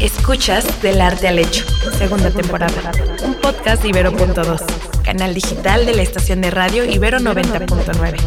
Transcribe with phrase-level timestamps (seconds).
[0.00, 1.66] Escuchas Del Arte al Hecho,
[1.98, 2.90] segunda temporada.
[3.22, 8.18] Un podcast de Ibero.2, canal digital de la estación de radio Ibero 90.9.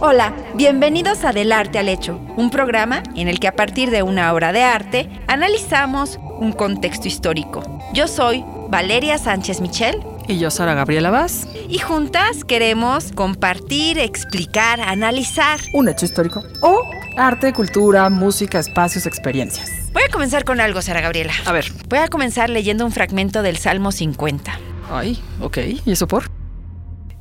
[0.00, 4.02] Hola, bienvenidos a Del Arte al Hecho, un programa en el que a partir de
[4.02, 7.62] una obra de arte analizamos un contexto histórico.
[7.94, 10.02] Yo soy Valeria Sánchez Michel.
[10.26, 11.46] Y yo, Sara Gabriela Vaz.
[11.68, 15.60] Y juntas queremos compartir, explicar, analizar.
[15.74, 16.42] Un hecho histórico.
[16.60, 16.82] O
[17.16, 19.70] arte, cultura, música, espacios, experiencias.
[19.92, 21.32] Voy a comenzar con algo, Sara Gabriela.
[21.46, 21.72] A ver.
[21.88, 24.58] Voy a comenzar leyendo un fragmento del Salmo 50.
[24.90, 25.58] Ay, ok.
[25.84, 26.30] ¿Y eso por?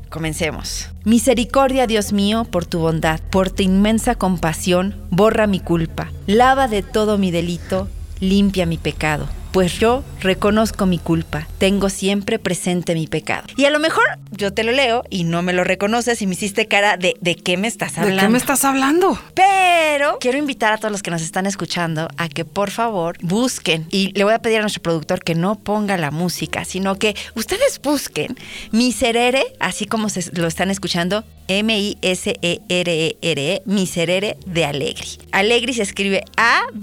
[0.09, 0.89] Comencemos.
[1.05, 6.83] Misericordia, Dios mío, por tu bondad, por tu inmensa compasión, borra mi culpa, lava de
[6.83, 7.87] todo mi delito,
[8.19, 13.43] limpia mi pecado pues yo reconozco mi culpa, tengo siempre presente mi pecado.
[13.57, 16.33] Y a lo mejor yo te lo leo y no me lo reconoces y me
[16.33, 18.21] hiciste cara de ¿de qué me estás hablando?
[18.21, 19.19] ¿De qué me estás hablando?
[19.35, 23.87] Pero quiero invitar a todos los que nos están escuchando a que por favor busquen
[23.89, 27.15] y le voy a pedir a nuestro productor que no ponga la música, sino que
[27.35, 28.37] ustedes busquen
[28.71, 31.23] Miserere, así como se lo están escuchando,
[31.59, 33.21] M-I-S-E-R-E-R-E,
[33.65, 35.19] Miserere de Alegri.
[35.33, 36.73] Alegri se escribe A-W-L-E-G-R.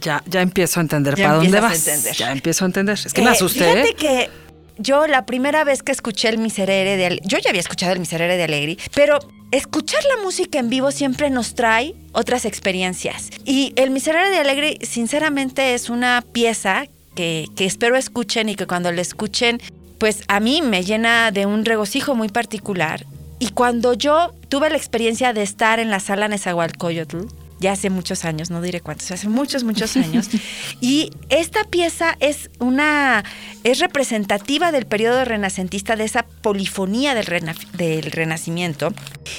[0.00, 2.16] Ya, ya empiezo a entender para dónde vas.
[2.16, 2.98] Ya empiezo a entender.
[3.04, 3.72] Es que me asusté.
[3.72, 4.28] Fíjate que
[4.76, 8.00] yo la primera vez que escuché el Miserere de Alegri, yo ya había escuchado el
[8.00, 9.20] Miserere de Alegri, pero
[9.52, 13.30] escuchar la música en vivo siempre nos trae otras experiencias.
[13.44, 18.66] Y el Miserere de Alegri, sinceramente, es una pieza que, que, espero escuchen y que
[18.66, 19.60] cuando la escuchen
[19.98, 23.06] pues a mí me llena de un regocijo muy particular.
[23.38, 27.26] Y cuando yo tuve la experiencia de estar en la sala Nezahualcóyotl,
[27.58, 30.28] ya hace muchos años, no diré cuántos, hace muchos, muchos años.
[30.80, 33.24] y esta pieza es una,
[33.64, 37.26] es representativa del periodo renacentista, de esa polifonía del,
[37.72, 38.92] del renacimiento.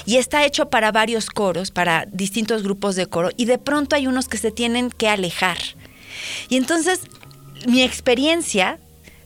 [0.04, 3.30] Y está hecho para varios coros, para distintos grupos de coro.
[3.36, 5.58] Y de pronto hay unos que se tienen que alejar.
[6.48, 7.02] Y entonces
[7.66, 8.78] mi experiencia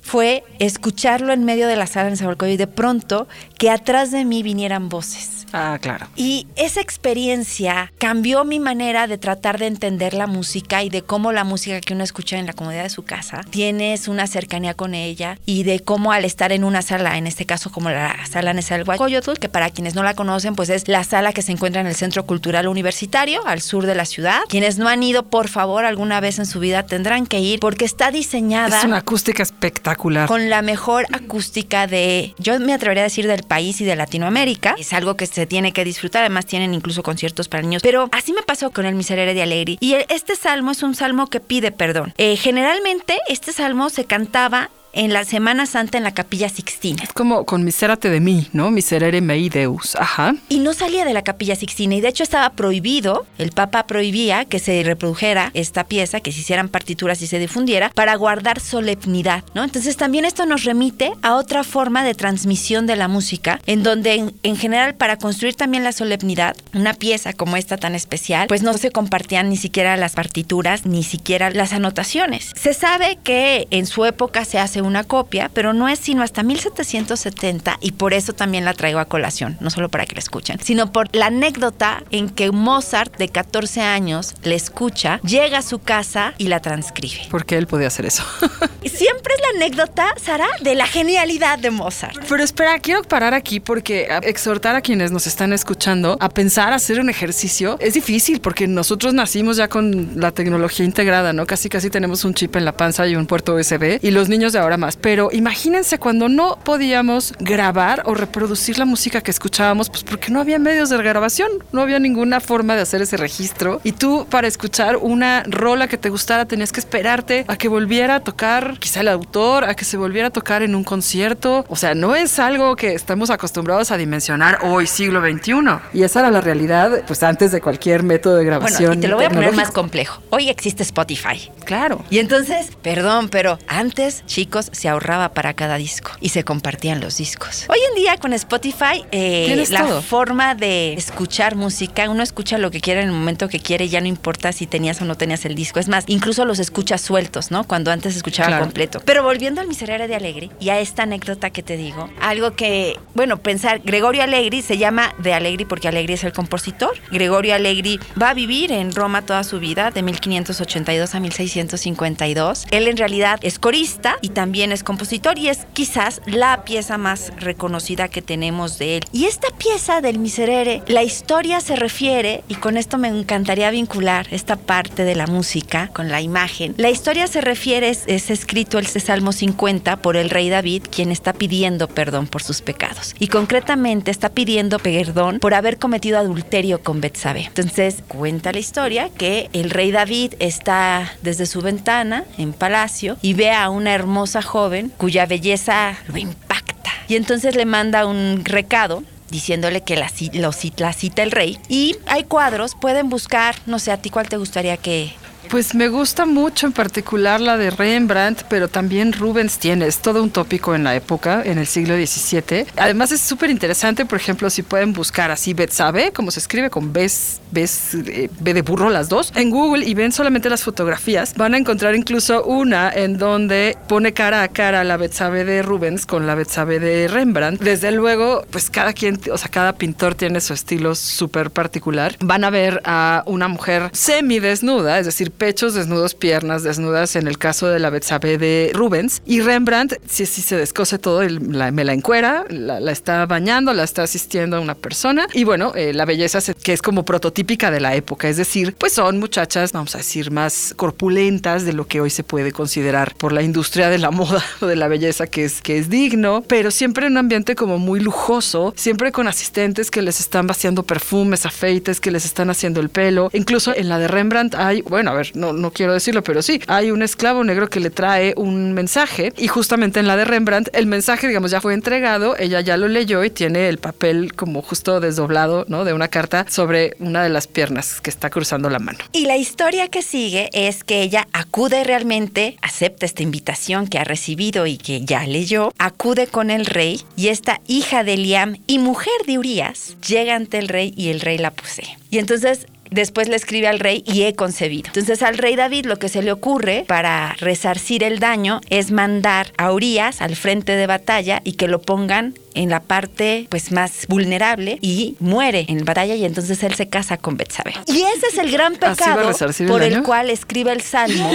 [0.02, 4.24] fue escucharlo en medio de la sala en Zabalcoyo y de pronto que atrás de
[4.24, 5.46] mí vinieran voces.
[5.52, 6.06] Ah, claro.
[6.16, 11.30] Y esa experiencia cambió mi manera de tratar de entender la música y de cómo
[11.30, 14.94] la música que uno escucha en la comodidad de su casa tienes una cercanía con
[14.94, 18.54] ella y de cómo al estar en una sala, en este caso como la sala
[18.54, 21.86] Nezahualcóyotl, que para quienes no la conocen, pues es la sala que se encuentra en
[21.86, 24.40] el Centro Cultural Universitario, al sur de la ciudad.
[24.48, 27.84] Quienes no han ido, por favor, alguna vez en su vida tendrán que ir porque
[27.84, 28.78] está diseñada.
[28.78, 29.91] Es una acústica espectacular.
[30.28, 34.74] Con la mejor acústica de, yo me atrevería a decir, del país y de Latinoamérica.
[34.78, 36.22] Es algo que se tiene que disfrutar.
[36.22, 37.82] Además, tienen incluso conciertos para niños.
[37.82, 39.78] Pero así me pasó con el Miserere de Alegri.
[39.80, 42.14] Y este salmo es un salmo que pide perdón.
[42.18, 47.02] Eh, generalmente, este salmo se cantaba en la Semana Santa en la Capilla Sixtina.
[47.02, 48.70] Es como con Misérate de mí, ¿no?
[48.70, 49.96] Miserere mei Deus.
[49.96, 50.34] Ajá.
[50.48, 54.44] Y no salía de la Capilla Sixtina y de hecho estaba prohibido, el Papa prohibía
[54.44, 59.44] que se reprodujera esta pieza, que se hicieran partituras y se difundiera para guardar solemnidad,
[59.54, 59.64] ¿no?
[59.64, 64.14] Entonces también esto nos remite a otra forma de transmisión de la música, en donde
[64.14, 68.62] en, en general para construir también la solemnidad, una pieza como esta tan especial, pues
[68.62, 72.52] no se compartían ni siquiera las partituras, ni siquiera las anotaciones.
[72.54, 76.42] Se sabe que en su época se hace una copia, pero no es sino hasta
[76.42, 80.58] 1770 y por eso también la traigo a colación, no solo para que la escuchen,
[80.62, 85.78] sino por la anécdota en que Mozart de 14 años le escucha, llega a su
[85.78, 87.28] casa y la transcribe.
[87.30, 88.24] ¿Por qué él podía hacer eso?
[88.84, 92.16] Siempre es la anécdota, Sara, de la genialidad de Mozart.
[92.28, 97.00] Pero espera, quiero parar aquí porque exhortar a quienes nos están escuchando a pensar, hacer
[97.00, 101.46] un ejercicio, es difícil porque nosotros nacimos ya con la tecnología integrada, ¿no?
[101.46, 104.52] Casi casi tenemos un chip en la panza y un puerto USB y los niños
[104.52, 104.96] de ahora más.
[104.96, 110.40] Pero imagínense cuando no podíamos grabar o reproducir la música que escuchábamos, pues porque no
[110.40, 113.80] había medios de grabación, no había ninguna forma de hacer ese registro.
[113.84, 118.16] Y tú para escuchar una rola que te gustara tenías que esperarte a que volviera
[118.16, 121.64] a tocar quizá el autor, a que se volviera a tocar en un concierto.
[121.68, 125.52] O sea, no es algo que estamos acostumbrados a dimensionar hoy, siglo XXI.
[125.94, 128.88] Y esa era la realidad, pues antes de cualquier método de grabación.
[128.88, 130.22] Bueno, y te lo voy a poner más complejo.
[130.30, 131.50] Hoy existe Spotify.
[131.64, 132.04] Claro.
[132.10, 137.16] Y entonces, perdón, pero antes, chicos, se ahorraba para cada disco y se compartían los
[137.16, 137.66] discos.
[137.68, 140.02] Hoy en día con Spotify, eh, la todo?
[140.02, 144.00] forma de escuchar música, uno escucha lo que quiere en el momento que quiere, ya
[144.00, 145.80] no importa si tenías o no tenías el disco.
[145.80, 147.64] Es más, incluso los escuchas sueltos, ¿no?
[147.64, 148.64] Cuando antes escuchaba Claro.
[148.64, 149.00] completo.
[149.04, 152.98] Pero volviendo al Miserere de Alegri y a esta anécdota que te digo, algo que,
[153.14, 156.92] bueno, pensar, Gregorio Allegri se llama de Allegri porque Allegri es el compositor.
[157.10, 162.66] Gregorio Allegri va a vivir en Roma toda su vida, de 1582 a 1652.
[162.70, 166.98] Él en realidad es corista y también también es compositor y es quizás la pieza
[166.98, 169.04] más reconocida que tenemos de él.
[169.10, 174.26] Y esta pieza del Miserere, la historia se refiere, y con esto me encantaría vincular
[174.30, 176.74] esta parte de la música con la imagen.
[176.76, 181.32] La historia se refiere, es, escrito el Salmo 50 por el rey David, quien está
[181.32, 183.14] pidiendo perdón por sus pecados.
[183.18, 187.44] Y concretamente está pidiendo perdón por haber cometido adulterio con Betsabé.
[187.46, 193.32] Entonces cuenta la historia que el rey David está desde su ventana en palacio y
[193.32, 196.90] ve a una hermosa joven cuya belleza lo impacta.
[197.08, 201.58] Y entonces le manda un recado diciéndole que la, lo, la cita el rey.
[201.68, 205.12] Y hay cuadros, pueden buscar, no sé, a ti cuál te gustaría que,
[205.48, 210.22] pues me gusta mucho en particular la de Rembrandt, pero también Rubens tiene, es todo
[210.22, 212.66] un tópico en la época, en el siglo XVII.
[212.76, 216.92] Además es súper interesante, por ejemplo, si pueden buscar así Betsabe, como se escribe con
[216.92, 217.10] B,
[217.50, 217.68] B,
[218.06, 221.58] eh, B de burro las dos, en Google y ven solamente las fotografías, van a
[221.58, 226.34] encontrar incluso una en donde pone cara a cara la Betsabe de Rubens con la
[226.34, 227.60] Betsabe de Rembrandt.
[227.60, 232.16] Desde luego, pues cada quien, o sea, cada pintor tiene su estilo súper particular.
[232.20, 237.26] Van a ver a una mujer semi desnuda, es decir, pechos desnudos, piernas desnudas en
[237.26, 239.22] el caso de la Betsabe de Rubens.
[239.26, 244.02] Y Rembrandt, si, si se descose todo, me la encuera, la, está bañando, la está
[244.02, 245.26] asistiendo a una persona.
[245.32, 248.94] Y bueno, eh, la belleza que es como prototípica de la época, es decir, pues
[248.94, 253.32] son muchachas, vamos a decir, más corpulentas de lo que hoy se puede considerar por
[253.32, 256.70] la industria de la moda o de la belleza que es, que es digno, pero
[256.70, 261.46] siempre en un ambiente como muy lujoso, siempre con asistentes que les están vaciando perfumes,
[261.46, 263.30] afeites, que les están haciendo el pelo.
[263.32, 266.60] Incluso en la de Rembrandt hay, bueno, a ver, no, no quiero decirlo, pero sí,
[266.66, 270.68] hay un esclavo negro que le trae un mensaje y justamente en la de Rembrandt
[270.72, 274.62] el mensaje, digamos, ya fue entregado, ella ya lo leyó y tiene el papel como
[274.62, 275.84] justo desdoblado, ¿no?
[275.84, 278.98] De una carta sobre una de las piernas que está cruzando la mano.
[279.12, 284.04] Y la historia que sigue es que ella acude realmente, acepta esta invitación que ha
[284.04, 288.78] recibido y que ya leyó, acude con el rey y esta hija de Liam y
[288.78, 291.98] mujer de Urias llega ante el rey y el rey la posee.
[292.10, 294.88] Y entonces después le escribe al rey y he concebido.
[294.88, 299.52] Entonces al rey David lo que se le ocurre para resarcir el daño es mandar
[299.56, 304.06] a Urias al frente de batalla y que lo pongan en la parte pues más
[304.08, 307.74] vulnerable y muere en batalla y entonces él se casa con Betsabe.
[307.86, 309.32] Y ese es el gran pecado
[309.68, 311.30] por el, cual escribe el salmo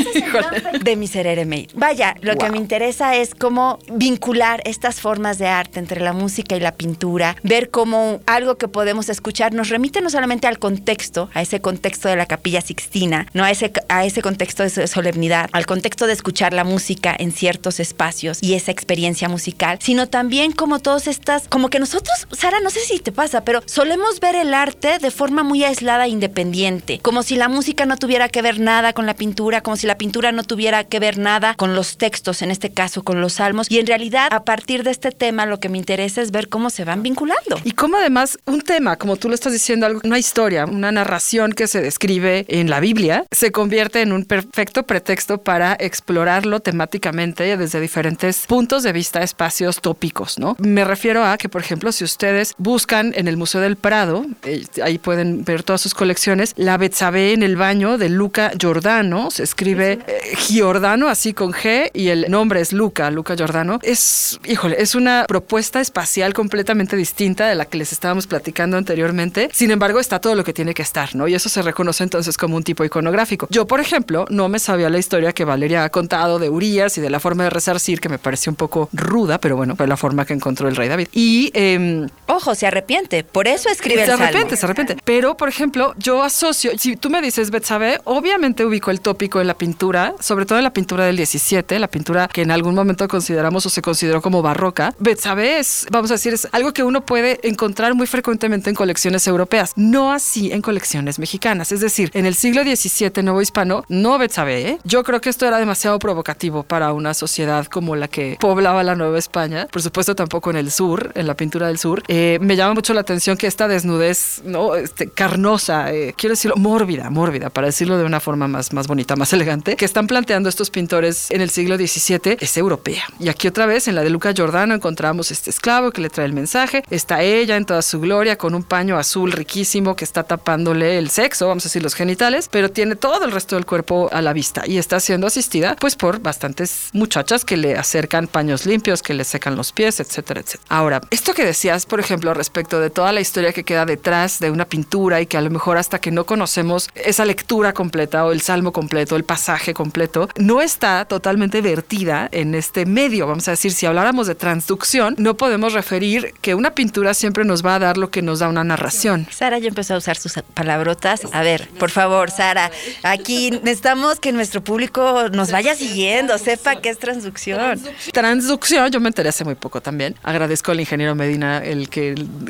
[0.81, 1.68] de Miserere Mei.
[1.74, 6.56] Vaya, lo que me interesa es cómo vincular estas formas de arte entre la música
[6.56, 11.30] y la pintura, ver cómo algo que podemos escuchar nos remite no solamente al contexto,
[11.34, 15.50] a ese contexto de la capilla sixtina, no a ese, a ese contexto de solemnidad,
[15.52, 20.52] al contexto de escuchar la música en ciertos espacios y esa experiencia musical, sino también
[20.52, 24.36] como todos estas, como que nosotros, Sara, no sé si te pasa, pero solemos ver
[24.36, 28.42] el arte de forma muy aislada e independiente, como si la música no tuviera que
[28.42, 31.75] ver nada con la pintura, como si la pintura no tuviera que ver nada con
[31.75, 35.12] los textos, en este caso con los salmos, y en realidad a partir de este
[35.12, 37.60] tema lo que me interesa es ver cómo se van vinculando.
[37.63, 41.68] Y cómo además un tema, como tú lo estás diciendo, una historia, una narración que
[41.68, 47.80] se describe en la Biblia, se convierte en un perfecto pretexto para explorarlo temáticamente desde
[47.80, 50.56] diferentes puntos de vista, espacios tópicos, ¿no?
[50.60, 54.66] Me refiero a que, por ejemplo, si ustedes buscan en el Museo del Prado, eh,
[54.84, 59.44] ahí pueden ver todas sus colecciones, la Betsabe en el baño de Luca Giordano, se
[59.44, 63.78] escribe eh, Giordano así con G y el nombre es Luca, Luca Giordano.
[63.84, 69.52] Es, híjole, es una propuesta espacial completamente distinta de la que les estábamos platicando anteriormente.
[69.54, 71.28] Sin embargo, está todo lo que tiene que estar, ¿no?
[71.28, 73.48] Y eso se reconoce entonces como un tipo iconográfico.
[73.51, 77.01] Yo, por ejemplo, no me sabía la historia que Valeria ha contado de Urias y
[77.01, 79.96] de la forma de resarcir, que me pareció un poco ruda, pero bueno, fue la
[79.96, 81.08] forma que encontró el rey David.
[81.13, 81.51] Y...
[81.53, 84.98] Em, Ojo, se arrepiente, por eso escribe se el Se arrepiente, se arrepiente.
[85.03, 89.48] Pero, por ejemplo, yo asocio, si tú me dices Betsabe, obviamente ubico el tópico en
[89.48, 93.07] la pintura, sobre todo en la pintura del 17, la pintura que en algún momento
[93.07, 94.93] consideramos o se consideró como barroca.
[95.00, 99.25] Betsabe es, vamos a decir, es algo que uno puede encontrar muy frecuentemente en colecciones
[99.25, 101.72] europeas, no así en colecciones mexicanas.
[101.72, 104.67] Es decir, en el siglo XVII nuevo hispano, no Betsabe.
[104.67, 104.79] ¿eh?
[104.84, 108.96] Yo creo que esto era demasiado provocativo para una sociedad como la que poblaba la
[108.96, 109.67] Nueva España.
[109.72, 112.03] Por supuesto, tampoco en el sur, en la pintura del sur.
[112.07, 116.55] Eh, me llama mucho la atención que esta desnudez no este, carnosa, eh, quiero decirlo,
[116.57, 120.50] mórbida, mórbida, para decirlo de una forma más, más bonita, más elegante, que están planteando
[120.50, 123.03] estos pintores en el siglo XVII, es europea.
[123.19, 126.25] Y aquí otra vez, en la de Luca Giordano, encontramos este esclavo que le trae
[126.25, 126.83] el mensaje.
[126.89, 131.09] Está ella en toda su gloria con un paño azul riquísimo que está tapándole el
[131.09, 134.33] sexo, vamos a decir los genitales, pero tiene todo el resto del cuerpo a la
[134.33, 139.13] vista y está siendo asistida pues por bastantes muchachas que le acercan paños limpios, que
[139.13, 140.63] le secan los pies, etcétera, etcétera.
[140.69, 144.52] Ahora, esto que decías, por ejemplo, respecto de toda la historia que queda detrás de
[144.52, 148.32] una pintura y que a lo mejor hasta que no conocemos esa lectura completa o
[148.32, 153.28] el salmo completo, el pasaje completo, no está totalmente vertida en este medio.
[153.28, 157.66] Vamos a decir, si habláramos de transducción, no podemos referir que una pintura siempre nos
[157.66, 159.28] va a dar lo que nos da una narración.
[159.32, 161.22] Sara ya empezó a usar sus palabrotas.
[161.32, 162.72] A ver, por favor, Sara,
[163.04, 167.82] aquí necesitamos que nuestro público nos vaya siguiendo, sepa qué es transducción.
[168.14, 170.16] Transducción, yo me enteré hace muy poco también.
[170.24, 171.97] Agradezco al ingeniero Medina el que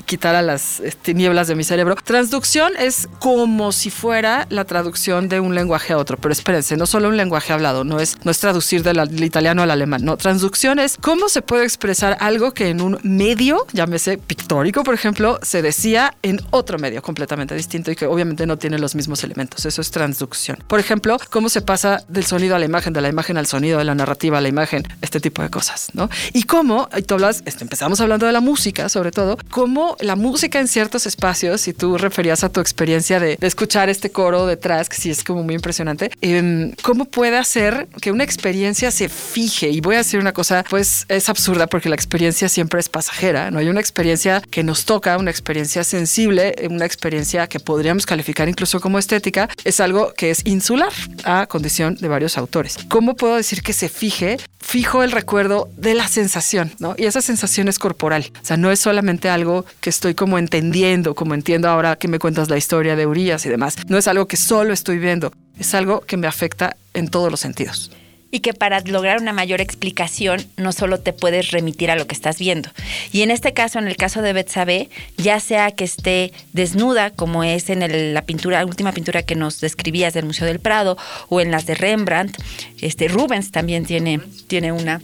[0.06, 1.96] quitara las tinieblas este, de mi cerebro.
[2.04, 6.86] Transducción es como si fuera la traducción de un lenguaje a otro, pero espérense, no
[6.86, 10.80] solo un lenguaje hablado, no es, no es traducir del, italiano al alemán, no, transducción
[10.80, 15.62] es cómo se puede expresar algo que en un medio, llámese pictórico, por ejemplo, se
[15.62, 19.66] decía en otro medio completamente distinto y que obviamente no tiene los mismos elementos.
[19.66, 20.64] Eso es transducción.
[20.68, 23.80] Por ejemplo, cómo se pasa del sonido a la imagen, de la imagen al sonido,
[23.80, 26.10] de la narrativa a la imagen, este tipo de cosas, ¿no?
[26.34, 30.16] Y cómo, y tú hablas, este, empezamos hablando de la música, sobre todo, cómo la
[30.16, 34.90] música en ciertos espacios, si tú referías a tu experiencia de, escuchar este coro detrás,
[34.90, 39.70] que sí es como muy impresionante, em, cómo puede hacer que una experiencia se fije.
[39.70, 43.52] Y voy a decir una cosa, pues es absurda porque la experiencia siempre es pasajera,
[43.52, 43.60] ¿no?
[43.60, 48.80] Hay una experiencia que nos toca, una experiencia sensible, una experiencia que podríamos calificar incluso
[48.80, 50.92] como estética, es algo que es insular
[51.24, 52.78] a condición de varios autores.
[52.90, 54.38] ¿Cómo puedo decir que se fije?
[54.60, 56.96] Fijo el recuerdo de la sensación, ¿no?
[56.98, 58.32] Y esa sensación es corporal.
[58.42, 62.20] O sea, no es solamente algo que estoy como entendiendo, como entiendo ahora que me
[62.20, 63.78] cuentas la historia de Urias y demás.
[63.88, 67.40] No es algo que solo estoy viendo, es algo que me afecta en todos los
[67.40, 67.92] sentidos
[68.32, 72.16] y que para lograr una mayor explicación no solo te puedes remitir a lo que
[72.16, 72.70] estás viendo.
[73.12, 77.44] Y en este caso, en el caso de Betsabe, ya sea que esté desnuda, como
[77.44, 80.98] es en la pintura, última pintura que nos describías del Museo del Prado,
[81.30, 82.38] o en las de Rembrandt,
[82.82, 85.02] este Rubens también tiene, tiene una.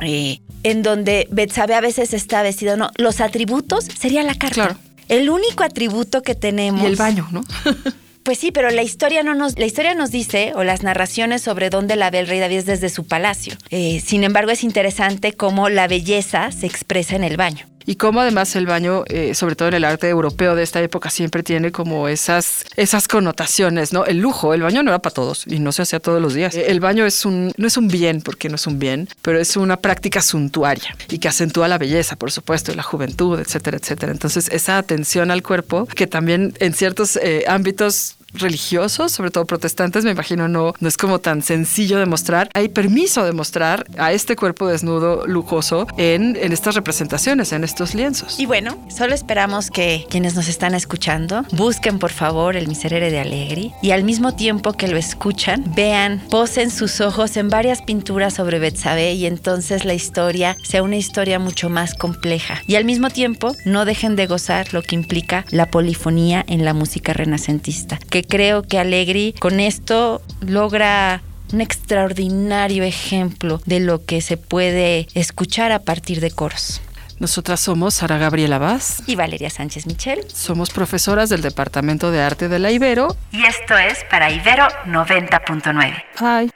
[0.00, 4.78] Eh, en donde Betsabe a veces está vestida, no, los atributos sería la carta.
[5.08, 6.82] El único atributo que tenemos.
[6.82, 7.44] Y el baño, ¿no?
[8.24, 11.70] Pues sí, pero la historia no nos, la historia nos dice, o las narraciones sobre
[11.70, 13.56] dónde la ve el rey David es desde su palacio.
[13.70, 18.20] Eh, sin embargo, es interesante cómo la belleza se expresa en el baño y cómo
[18.20, 21.72] además el baño, eh, sobre todo en el arte europeo de esta época, siempre tiene
[21.72, 24.04] como esas, esas connotaciones, ¿no?
[24.04, 26.54] El lujo, el baño no era para todos y no se hacía todos los días.
[26.54, 29.56] El baño es un, no es un bien, porque no es un bien, pero es
[29.56, 34.12] una práctica suntuaria y que acentúa la belleza, por supuesto, la juventud, etcétera, etcétera.
[34.12, 40.04] Entonces, esa atención al cuerpo, que también en ciertos eh, ámbitos religiosos, sobre todo protestantes,
[40.04, 42.50] me imagino no, no es como tan sencillo de mostrar.
[42.54, 47.94] Hay permiso de mostrar a este cuerpo desnudo lujoso en, en estas representaciones, en estos
[47.94, 48.38] lienzos.
[48.38, 53.20] Y bueno, solo esperamos que quienes nos están escuchando busquen por favor el Miserere de
[53.20, 58.34] Allegri y al mismo tiempo que lo escuchan, vean, posen sus ojos en varias pinturas
[58.34, 62.62] sobre Betsabe y entonces la historia sea una historia mucho más compleja.
[62.66, 66.74] Y al mismo tiempo, no dejen de gozar lo que implica la polifonía en la
[66.74, 74.36] música renacentista, creo que Allegri con esto logra un extraordinario ejemplo de lo que se
[74.36, 76.80] puede escuchar a partir de coros.
[77.18, 80.20] Nosotras somos Sara Gabriela Vaz y Valeria Sánchez Michel.
[80.32, 83.16] Somos profesoras del Departamento de Arte de la Ibero.
[83.32, 86.04] Y esto es para Ibero 90.9.
[86.20, 86.50] Ay.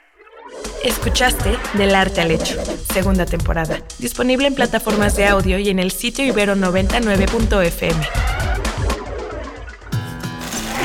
[0.83, 2.61] Escuchaste Del Arte al Hecho,
[2.93, 3.79] segunda temporada.
[3.99, 8.42] Disponible en plataformas de audio y en el sitio ibero99.fm.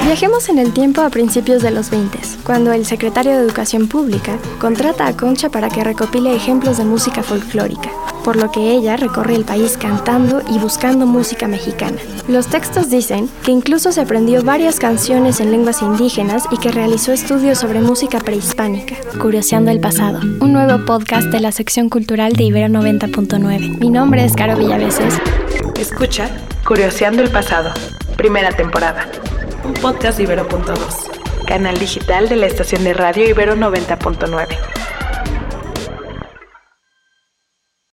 [0.09, 4.39] Viajemos en el tiempo a principios de los 20, cuando el secretario de Educación Pública
[4.59, 7.91] contrata a Concha para que recopile ejemplos de música folclórica,
[8.25, 11.99] por lo que ella recorre el país cantando y buscando música mexicana.
[12.27, 17.13] Los textos dicen que incluso se aprendió varias canciones en lenguas indígenas y que realizó
[17.13, 18.95] estudios sobre música prehispánica.
[19.21, 23.79] Curioseando el pasado, un nuevo podcast de la sección cultural de Ibero 90.9.
[23.79, 25.21] Mi nombre es Caro Villaveses.
[25.79, 26.31] Escucha
[26.67, 27.75] Curioseando el pasado,
[28.17, 29.07] primera temporada
[29.81, 34.78] podcast de Ibero.2, canal digital de la estación de radio Ibero 90.9.